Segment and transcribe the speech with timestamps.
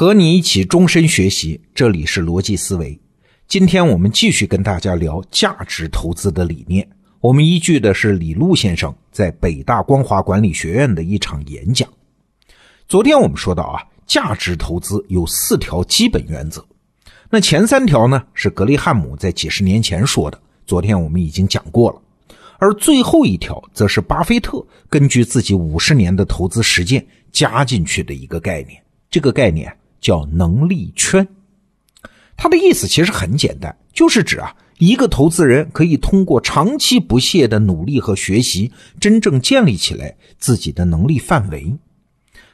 [0.00, 2.98] 和你一起终身学习，这里是逻辑思维。
[3.46, 6.88] 今天我们继续跟大家聊价值投资的理念。
[7.20, 11.86] 我们依据的是李路先生在北大光华管理学院的一场演讲。
[12.88, 16.64] 昨天我们说到啊，价值投资有四条基本原则。
[17.28, 22.00] 那前三条呢是格雷汉姆在几十年前说的，昨天我们已经讲过了。
[22.58, 28.82] 而最后一条则是巴菲特根据自己五十年的投资实践加进去的一个概念。
[29.10, 29.70] 这个概念。
[30.00, 31.26] 叫能力圈，
[32.36, 41.76] 它的意思其实很简单，就是指啊，一个投资人可以通过长期不懈的努力和学习，真正建立起来自己的能力范围。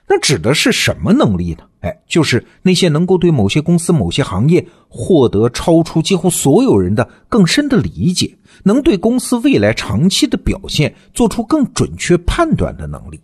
[0.09, 1.65] 那指的是什么能力呢？
[1.81, 13.21] 哎，就是那些能够对某些公司、某些行业获得超出几乎所有人的更深的理解，能对公司未来长期的表现做出更准确判断的能力。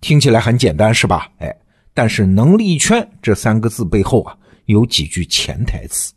[0.00, 1.28] 听起来很简单，是吧？
[1.38, 1.54] 哎。
[1.94, 6.12] 但是“能力圈”这三个字背后啊，有几句潜台词。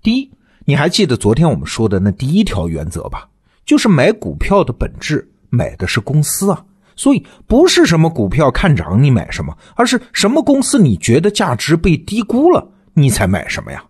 [0.00, 0.30] 第一，
[0.64, 3.28] 你还记得昨天我们说的那第一条原则吧？
[3.64, 6.64] 就是买股票的本质，买的是公司啊。
[6.94, 13.84] 所以不是什么股票看涨你买什么，而是什么公司你觉得价值被低估了，你才买什么呀？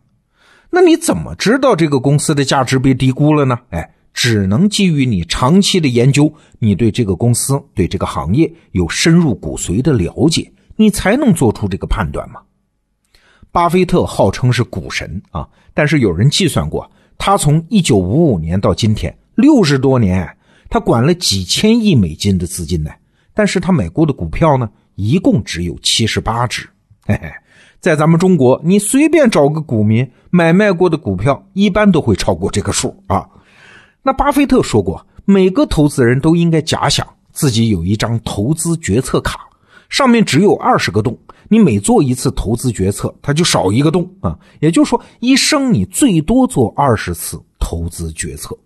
[0.70, 3.56] 那你怎么知道这个公司的价值被低估了呢？
[3.70, 10.50] 哎，只能基于你长期的研究，你对这个公司、对这个行业有深入骨髓的了解。
[10.77, 12.41] 你才能做出这个判断吗？
[13.50, 20.36] 巴菲特号称是股神啊，但是有人计算过，他从一九五五年到今天六十多年，
[20.69, 22.91] 他管了几千亿美金的资金呢。
[23.32, 26.69] 但是他买过的股票呢，一共只有七十八只。
[27.06, 27.30] 嘿嘿，
[27.80, 33.27] 在咱们中国，你随便找个股民买卖过的股票，一般都会超过这个数啊。
[34.02, 39.48] 那巴菲特说过，每个投资人都应该假想自己有一张投资决策卡。
[39.88, 44.38] 上面只有二十个洞，你每做一次投资决策，它就少一个洞啊。
[44.60, 48.56] 也就是说，一生你最多做二十次投资决策。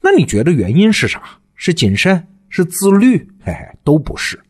[0.00, 1.22] 那你觉得原因是啥？
[1.54, 2.26] 是谨慎？
[2.48, 3.18] 是自律？
[3.44, 4.40] 嘿嘿，都不是。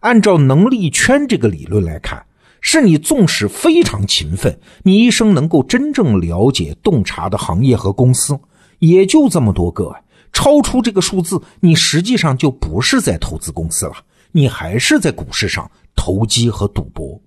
[0.00, 2.24] 按照能力圈这个理论来看，
[2.60, 8.38] 是你纵使非常勤奋，你一生能够真正了解洞察的行业和公司，
[8.78, 9.94] 也就这么多个。
[10.32, 13.92] 超出这个数字，你实际上就不是在投资公司了。
[14.32, 17.20] 你还是在股市上投机和赌博。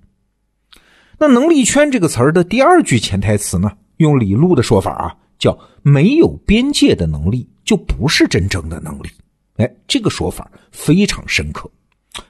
[1.20, 3.72] 那“能力圈”这个词儿的第二句潜台词呢？
[3.98, 9.10] 用李路的说法啊，叫“没有边界的能力就不是真正的能力”。
[9.58, 11.70] 哎，这个说法非常深刻。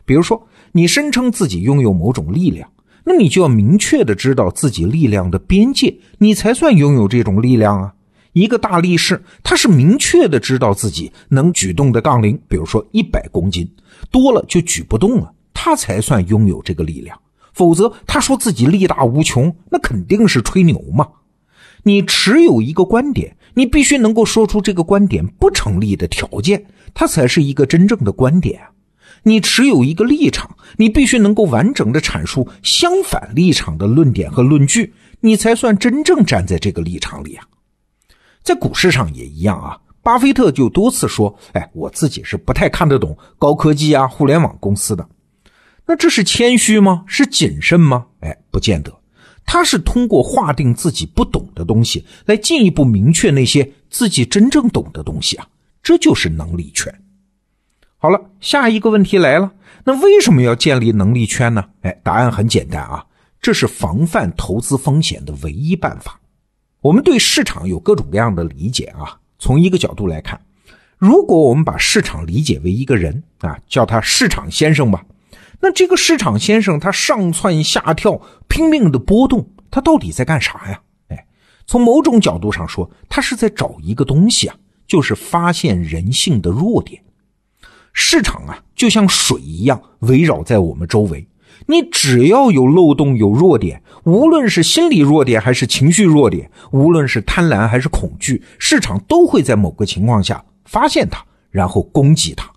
[0.05, 2.69] 比如说，你声称自己拥有某种力量，
[3.05, 7.93] 那你就要明确的知道自己力量的边界，你才算拥有这种力量啊。
[8.33, 13.67] 一个大力士，他是明确的知道自己能举动的杠铃，比如说一百公斤。
[14.11, 17.17] 多了就举不动了，他才算拥有这个力量。
[17.53, 21.07] 否则，他说自己力大无穷，那肯定是吹牛嘛。
[21.83, 28.69] 你持有一个观点，你必须能够说出这个观点不成立的条件，它才是一个真正的观点啊。
[29.23, 37.45] 你持有一个立场，你必须能够完整的阐述相反立场的论点和论据，你才算真正站在这个立场里啊。
[38.43, 39.79] 在股市上也一样啊。
[40.01, 45.07] 巴菲特就多次说：“哎，我自己是不太看得懂高科技啊、互联网公司的。
[45.85, 47.05] 那这是谦虚吗？
[47.07, 48.05] 是谨慎吗？
[48.19, 48.93] 哎，不见得。
[49.45, 55.47] 他是通过划定自己不懂的东西，来进一步明确那些自己真正懂的东西啊。
[55.81, 56.93] 这就是能力圈。
[57.97, 59.51] 好了，下一个问题来了，
[59.85, 61.63] 那为什么要建立能力圈呢？
[61.81, 63.05] 哎，答案很简单啊，
[63.41, 66.19] 这是防范投资风险的唯一办法。
[66.83, 70.39] 我们对市场有各种各样的理解啊。”从一个角度来看，
[70.97, 75.05] 如果我们把市场理解为一个人啊，叫他市场先生吧，
[75.59, 80.81] 那这个市场先生他上蹿下跳，拼命的波动，他到底在干啥呀？
[81.09, 81.25] 哎，
[81.67, 84.55] 从某种角度上说，他是在找一个东西啊，
[84.87, 87.01] 就是发现人性的弱点。
[87.91, 91.27] 市场啊，就像水一样围绕在我们周围。
[91.67, 102.49] 你只要有漏洞、有弱点，无论是心理弱点还是情绪弱点，无论是贪婪还是恐惧，市场都会在某个情况下发现它，然后攻击它。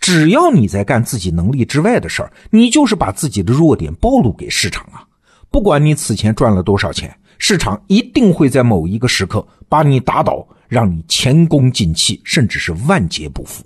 [0.00, 5.06] 只要你在干自己能力之外的事儿，你就是把自己的弱点暴露给市场啊！
[5.50, 13.62] 不管你此前赚了多少钱，市场一定会在某一个时刻把你打倒，让你前功尽弃，甚至是万劫不复。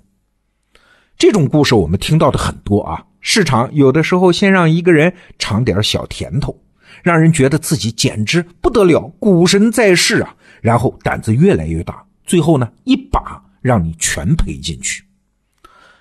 [1.17, 3.03] 这种故事我们听到的很多啊。
[3.21, 6.57] 市场有的时候先让一个人尝点小甜头，
[7.03, 15.03] 让人觉得自己简直不得了，股神在世啊，然后胆子越来越大，最后呢，一把让你全赔进去。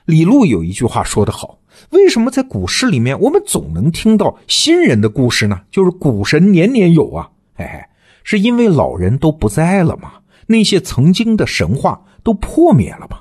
[0.05, 1.61] 李路有一句话说得好
[1.91, 5.61] ：“为什么在股市里面我们总能听到新人的故事呢？
[5.71, 7.85] 就是股神年年有啊，嘿嘿，
[8.25, 10.13] 是因为老人都不在了吗？
[10.47, 13.21] 那些曾经的神话都破灭了吗？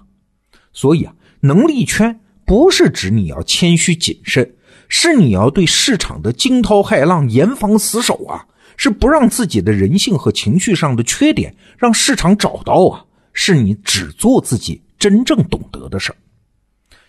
[0.72, 4.50] 所以啊，能力圈不是指你要谦虚谨慎，
[4.88, 8.48] 是你要对市场的惊涛骇浪严防死守啊，
[8.78, 13.04] 是不让自己的人性和情绪上的缺点让市场找到啊，
[13.34, 16.16] 是你只做自己真正懂得的事儿。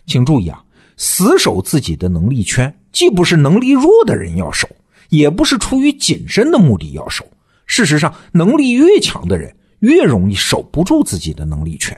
[0.06, 0.60] 请注意啊，
[0.96, 4.68] 死守自己的能力圈，既不是能力弱的人要守，
[5.08, 7.24] 也不是出于谨慎的目的要守。
[7.64, 11.96] 事实上，能力越强的人，越容易守不住自己的能力圈。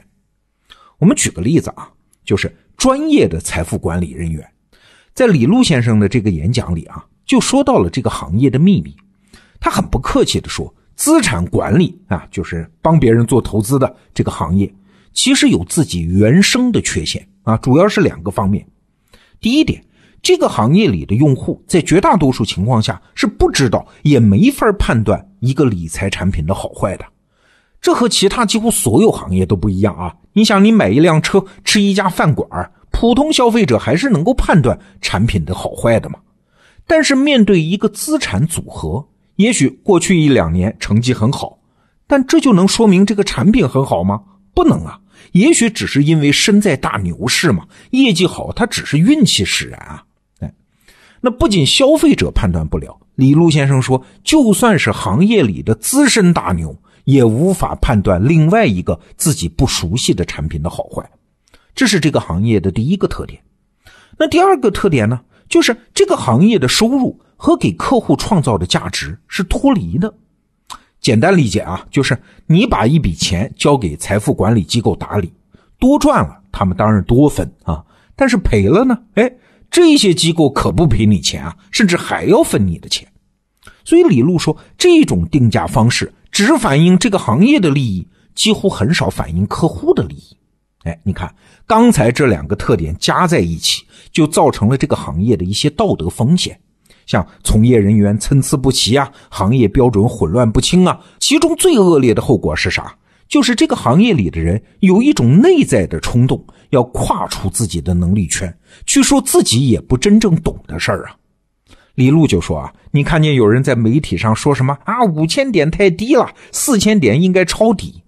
[0.99, 1.89] 我们举个例子啊，
[2.23, 4.43] 就是专业的财富管理人员，
[5.13, 8.95] 在李路先生的这个演讲里啊，就说到了这个行业的秘密。
[9.59, 14.73] 他很不客气的说，资产管理啊，就是帮别人做投资的这个行业，
[15.13, 17.29] 其实有自己原生的缺陷。
[17.43, 18.67] 啊，主要是两个方面。
[19.39, 19.85] 第一点，
[20.23, 27.05] 这个行业里的用户在绝大多数情况下是不知道也没法判断一个理财产品的好坏的。
[27.81, 30.15] 这和其他几乎所有行业都不一样啊！
[30.33, 32.47] 你想，你买一辆车，吃一家饭馆，
[32.91, 36.19] 普通消费者还是能够判断产品的好坏的嘛？
[36.85, 39.03] 但是面对一个资产组合，
[39.37, 41.57] 也许过去一两年成绩很好，
[42.05, 44.21] 但这就能说明这个产品很好吗？
[44.53, 44.99] 不能啊！
[45.31, 50.03] 也许只是因为身在大牛市嘛，业绩好，它只是运气使然啊！
[50.39, 50.53] 哎，
[51.19, 56.75] 那不仅消费者判断不了，李路先生说，就算是行业里的资深大牛，
[57.05, 61.09] 也无法判断另外一个自己不熟悉的产品的好坏。
[61.73, 63.41] 这是这个行业的第一个特点。
[64.17, 70.13] 那第二个特点呢，就是这个行业的收入和给客户创造的价值是脱离的。
[70.99, 75.33] 简单理解啊，就是你把一笔钱交给财富管理机构打理，
[75.79, 77.83] 多赚了，他们当然多分啊；
[78.15, 79.33] 但是赔了呢，哎，
[79.71, 83.07] 这些机构可不赔你钱啊，甚至还要分你的钱。
[83.83, 90.37] 所以李路说，这种定价方式只反映这个行业的利益，几乎很少反映客户的利益。
[90.83, 91.31] 哎，你看
[91.67, 96.59] 刚才这两个特点加在一起，就造成了这个行业的一些道德风险。
[97.05, 102.95] 像从业人员参差不齐啊，行业标准混乱不清啊，其中最恶劣的后果是啥？
[103.27, 108.53] 就是这个行业里的人有一种内在的冲动，要跨出自己的能力圈，
[108.85, 111.15] 去说自己也不真正懂的事儿啊。
[111.95, 115.03] 李路就说啊，你看见有人在媒体上说什么啊？
[115.03, 118.01] 五千点太低了，四千点应该抄底，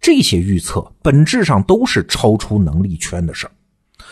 [0.00, 3.50] 这些预测本质上都是超出能力圈的事儿。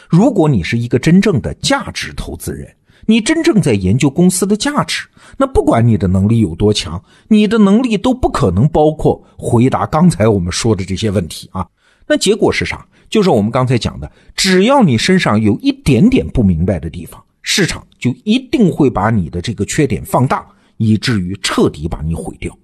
[0.08, 2.68] 如果你是一个真正的价值投资人。
[3.04, 5.04] 你真正在研究公司的价值，
[5.36, 11.66] 那不管你的能力有多强，你的能力都不可能包括回答刚才我们说的这些问题啊。
[12.06, 12.86] 那结果是啥？
[13.10, 20.46] 就是我们刚才讲的，只要你身上有一点点不明白的地方，市场就一定会把你的这个缺点放大，
[20.76, 22.56] 以至于彻底把你毁掉。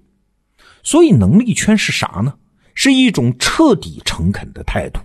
[0.81, 2.33] 所以，能力圈是啥呢？
[2.73, 4.99] 是一种彻底诚恳的态度。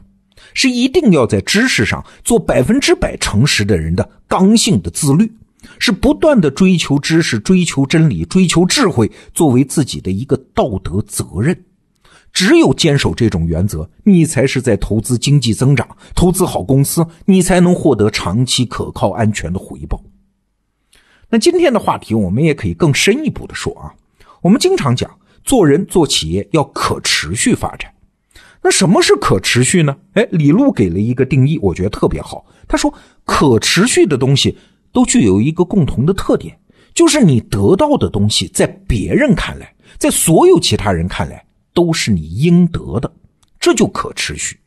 [0.52, 5.32] 是一定要在知识上做百分之百诚实的人的刚性的自律，
[5.78, 11.64] 是不断的追求知识、追求真理、追求智慧，作为自己的一个道德责任。
[12.34, 20.02] 只有坚守这种原则，你才是在投资经济增长、投资好公司，你才能获得长期可靠、安全的回报。
[21.31, 23.94] 那今天的话题，我们也可以更深一步的说啊，
[24.43, 25.08] 我们经常讲
[25.44, 27.88] 做人做企业要可持续发展。
[28.60, 29.96] 那什么是可持续呢？
[30.14, 32.44] 哎，李路给了一个定义，我觉得特别好。
[32.67, 32.93] 他说，
[33.24, 34.56] 可持续的东西
[34.91, 36.58] 都具有一个共同的特点，
[36.94, 41.44] 就是你得到的东西，在别人看来，在所有其他人看来，
[41.74, 43.12] 都是你应得的，
[43.60, 44.58] 这就可持续。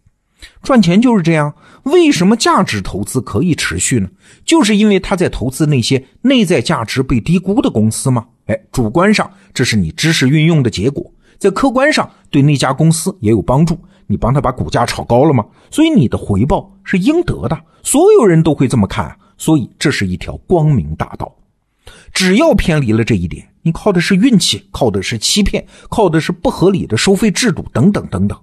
[0.61, 1.55] 赚钱就是这样。
[1.83, 4.09] 为什么价值投资可以持续呢？
[4.45, 8.27] 就是因为他在投资那些内在价值被低估的公司吗？
[8.47, 11.11] 哎，主观上这是你知识运用的结果。
[11.39, 15.45] 在客观上对那家公司也有帮助，你帮他把股价炒高了吗？
[15.71, 19.17] 所以你的回报是应得的，所有人都会这么看。
[19.37, 21.33] 所以这是一条光明大道。
[22.13, 28.39] 只要偏离了这一点，你靠的是运气，靠的是欺骗，靠的是不合理的收费制度等等等等。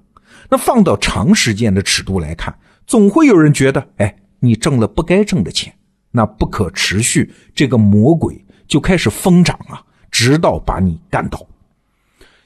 [0.50, 2.54] 那放到长时间的尺度来看，
[2.87, 5.75] 总会有人觉得，哎，你挣了不该挣的钱，
[6.11, 11.47] 那不可持续，这个魔鬼就开始疯涨啊，直到把你干倒。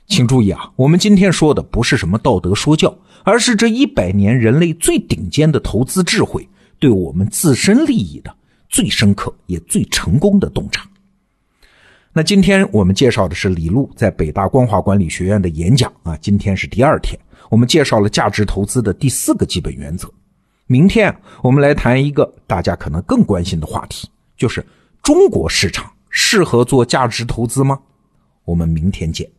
[0.07, 8.33] 请注意啊，我们今天说的不是什么道德说教，而是这一百年人类最顶尖的投资智慧对我们自身利益的
[8.69, 10.89] 最深刻也最成功的洞察。
[12.13, 17.19] 那今天我们介绍的是李璐在北大光华管理学院的演讲啊今天是第二天。
[17.51, 20.11] 我们介绍了价值投资的第四个基本原则。
[20.67, 24.65] 明天我们来谈一个大家可能更关心的话题就是
[25.03, 27.79] 中国市场适合做价值投资吗？
[28.45, 29.31] 我们明天见。